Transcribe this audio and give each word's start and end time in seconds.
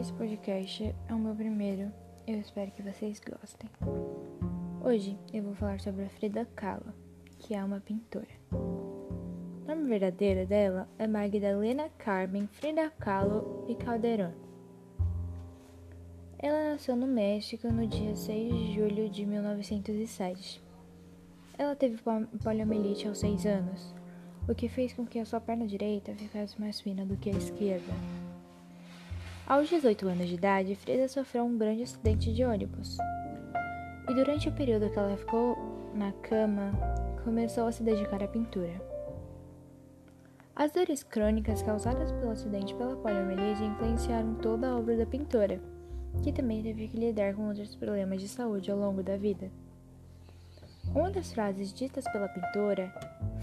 Esse 0.00 0.14
podcast 0.14 0.94
é 1.10 1.14
o 1.14 1.18
meu 1.18 1.34
primeiro. 1.34 1.92
Eu 2.26 2.40
espero 2.40 2.70
que 2.70 2.80
vocês 2.80 3.20
gostem. 3.20 3.68
Hoje 4.82 5.18
eu 5.30 5.42
vou 5.42 5.54
falar 5.54 5.78
sobre 5.78 6.04
a 6.04 6.08
Frida 6.08 6.48
Kahlo, 6.56 6.94
que 7.38 7.54
é 7.54 7.62
uma 7.62 7.80
pintora. 7.80 8.26
O 8.50 9.62
nome 9.68 9.86
verdadeiro 9.86 10.48
dela 10.48 10.88
é 10.98 11.06
Magdalena 11.06 11.90
Carmen 11.98 12.46
Frida 12.46 12.88
Kahlo 12.98 13.66
e 13.68 13.74
Calderón. 13.74 14.32
Ela 16.38 16.70
nasceu 16.70 16.96
no 16.96 17.06
México 17.06 17.68
no 17.68 17.86
dia 17.86 18.16
6 18.16 18.54
de 18.54 18.74
julho 18.74 19.10
de 19.10 19.26
1907. 19.26 20.62
Ela 21.58 21.76
teve 21.76 22.00
poliomielite 22.42 23.06
aos 23.06 23.18
6 23.18 23.44
anos, 23.44 23.94
o 24.48 24.54
que 24.54 24.66
fez 24.66 24.94
com 24.94 25.04
que 25.04 25.18
a 25.18 25.26
sua 25.26 25.42
perna 25.42 25.66
direita 25.66 26.14
ficasse 26.14 26.58
mais 26.58 26.80
fina 26.80 27.04
do 27.04 27.18
que 27.18 27.28
a 27.28 27.36
esquerda. 27.36 28.29
Aos 29.50 29.68
18 29.68 30.06
anos 30.06 30.28
de 30.28 30.36
idade, 30.36 30.76
Frida 30.76 31.08
sofreu 31.08 31.42
um 31.42 31.58
grande 31.58 31.82
acidente 31.82 32.32
de 32.32 32.44
ônibus. 32.44 32.96
E 34.08 34.14
durante 34.14 34.48
o 34.48 34.52
período 34.52 34.88
que 34.88 34.96
ela 34.96 35.16
ficou 35.16 35.58
na 35.92 36.12
cama, 36.12 36.70
começou 37.24 37.66
a 37.66 37.72
se 37.72 37.82
dedicar 37.82 38.22
à 38.22 38.28
pintura. 38.28 38.80
As 40.54 40.70
dores 40.70 41.02
crônicas 41.02 41.62
causadas 41.62 42.12
pelo 42.12 42.30
acidente 42.30 42.72
pela 42.76 42.94
poliomielite 42.94 43.64
influenciaram 43.64 44.36
toda 44.36 44.68
a 44.68 44.76
obra 44.76 44.96
da 44.96 45.04
pintora, 45.04 45.60
que 46.22 46.32
também 46.32 46.62
teve 46.62 46.86
que 46.86 46.96
lidar 46.96 47.34
com 47.34 47.48
outros 47.48 47.74
problemas 47.74 48.20
de 48.20 48.28
saúde 48.28 48.70
ao 48.70 48.78
longo 48.78 49.02
da 49.02 49.16
vida. 49.16 49.50
Uma 50.94 51.10
das 51.10 51.32
frases 51.32 51.74
ditas 51.74 52.04
pela 52.12 52.28
pintora 52.28 52.94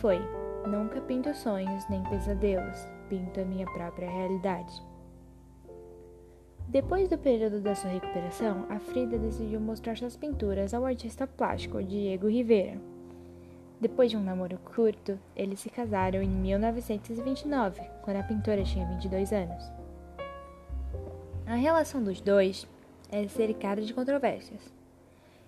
foi: 0.00 0.18
Nunca 0.66 1.00
pinto 1.00 1.32
sonhos 1.32 1.88
nem 1.88 2.02
pesadelos, 2.02 2.88
pinto 3.08 3.38
a 3.38 3.44
minha 3.44 3.66
própria 3.66 4.10
realidade. 4.10 4.91
Depois 6.68 7.08
do 7.08 7.18
período 7.18 7.60
da 7.60 7.74
sua 7.74 7.90
recuperação, 7.90 8.66
a 8.70 8.78
Frida 8.78 9.18
decidiu 9.18 9.60
mostrar 9.60 9.96
suas 9.96 10.16
pinturas 10.16 10.72
ao 10.72 10.86
artista 10.86 11.26
plástico 11.26 11.82
Diego 11.82 12.28
Rivera. 12.28 12.80
Depois 13.80 14.10
de 14.10 14.16
um 14.16 14.22
namoro 14.22 14.58
curto, 14.58 15.18
eles 15.36 15.60
se 15.60 15.68
casaram 15.68 16.22
em 16.22 16.28
1929, 16.28 17.82
quando 18.02 18.18
a 18.18 18.22
pintora 18.22 18.62
tinha 18.62 18.86
22 18.86 19.32
anos. 19.32 19.72
A 21.46 21.56
relação 21.56 22.02
dos 22.02 22.20
dois 22.20 22.66
é 23.10 23.26
cercada 23.26 23.82
de 23.82 23.92
controvérsias. 23.92 24.72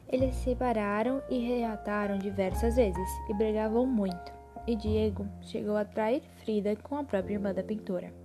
Eles 0.09 0.35
se 0.35 0.51
separaram 0.51 1.23
e 1.31 1.39
reataram 1.39 2.19
diversas 2.19 2.77
vezes 2.77 3.09
e 3.29 3.35
brigavam 3.35 3.87
muito, 3.87 4.33
e 4.67 4.77
Diego 4.77 5.27
chegou 5.41 5.77
a 5.77 5.85
trair 5.85 6.23
Frida 6.43 6.77
com 6.77 6.99
a 6.99 7.05
própria 7.05 7.35
irmã 7.35 7.55
da 7.55 7.63
pintora. 7.63 8.24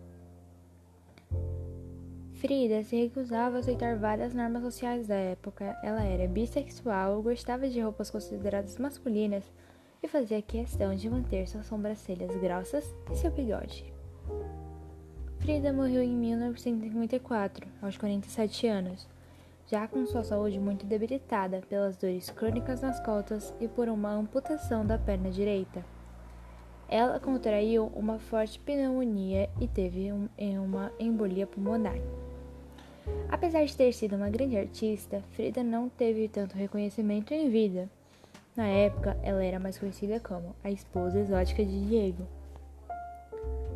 Frida 2.40 2.82
se 2.84 2.96
recusava 2.96 3.58
a 3.58 3.60
aceitar 3.60 3.98
várias 3.98 4.34
normas 4.34 4.64
sociais 4.64 5.06
da 5.06 5.16
época. 5.16 5.78
Ela 5.84 6.06
era 6.06 6.26
bissexual, 6.26 7.22
gostava 7.22 7.68
de 7.68 7.82
roupas 7.82 8.10
consideradas 8.10 8.78
masculinas 8.78 9.44
e 10.02 10.08
fazia 10.08 10.42
questão 10.42 10.96
de 10.96 11.10
manter 11.10 11.46
suas 11.50 11.66
sobrancelhas 11.66 12.34
grossas 12.38 12.96
e 13.12 13.16
seu 13.18 13.30
bigode. 13.30 13.94
Frida 15.40 15.74
morreu 15.74 16.02
em 16.02 16.16
1954, 16.16 17.68
aos 17.82 17.98
47 17.98 18.68
anos, 18.68 19.06
já 19.68 19.86
com 19.86 20.06
sua 20.06 20.24
saúde 20.24 20.60
muito 20.60 20.86
debilitada 20.86 21.62
pelas 21.68 21.98
dores 21.98 22.30
crônicas 22.30 22.80
nas 22.80 23.02
costas 23.02 23.54
e 23.60 23.68
por 23.68 23.90
uma 23.90 24.14
amputação 24.14 24.86
da 24.86 24.98
perna 24.98 25.30
direita. 25.30 25.84
Ela 26.88 27.20
contraiu 27.20 27.92
uma 27.94 28.18
forte 28.18 28.58
pneumonia 28.60 29.50
e 29.60 29.68
teve 29.68 30.12
um, 30.14 30.30
uma 30.64 30.90
embolia 30.98 31.46
pulmonar. 31.46 32.00
Apesar 33.30 33.64
de 33.64 33.76
ter 33.76 33.94
sido 33.94 34.16
uma 34.16 34.30
grande 34.30 34.58
artista, 34.58 35.24
Frida 35.32 35.64
não 35.64 35.88
teve 35.88 36.28
tanto 36.28 36.58
reconhecimento 36.58 37.34
em 37.34 37.50
vida. 37.50 37.90
Na 38.56 38.68
época, 38.68 39.18
ela 39.24 39.44
era 39.44 39.60
mais 39.60 39.78
conhecida 39.78 40.20
como 40.20 40.56
a 40.64 40.72
esposa 40.72 41.20
exótica 41.20 41.64
de 41.64 41.88
Diego. 41.88 42.28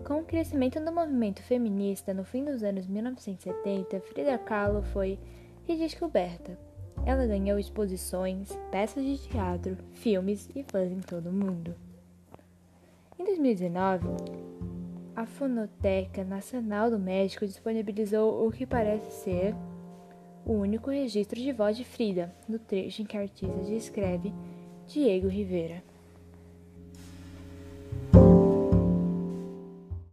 Com 0.05 0.19
o 0.19 0.25
crescimento 0.25 0.79
do 0.83 0.91
movimento 0.91 1.41
feminista 1.41 2.13
no 2.13 2.25
fim 2.25 2.43
dos 2.43 2.63
anos 2.63 2.87
1970, 2.87 4.01
Frida 4.01 4.37
Kahlo 4.37 4.81
foi 4.81 5.17
redescoberta. 5.65 6.57
Ela 7.05 7.25
ganhou 7.25 7.57
exposições, 7.57 8.49
peças 8.71 9.03
de 9.03 9.17
teatro, 9.29 9.77
filmes 9.93 10.49
e 10.55 10.63
fãs 10.63 10.91
em 10.91 10.99
todo 10.99 11.29
o 11.29 11.33
mundo. 11.33 11.75
Em 13.17 13.23
2019, 13.23 14.07
a 15.15 15.25
Fonoteca 15.25 16.23
Nacional 16.23 16.89
do 16.89 16.97
México 16.97 17.45
disponibilizou 17.45 18.47
o 18.47 18.51
que 18.51 18.65
parece 18.65 19.11
ser 19.11 19.55
o 20.45 20.53
único 20.53 20.89
registro 20.89 21.39
de 21.39 21.51
voz 21.53 21.77
de 21.77 21.83
Frida, 21.83 22.35
no 22.49 22.59
trecho 22.59 23.01
em 23.01 23.05
que 23.05 23.15
a 23.15 23.21
artista 23.21 23.61
descreve 23.61 24.33
Diego 24.87 25.27
Rivera. 25.27 25.83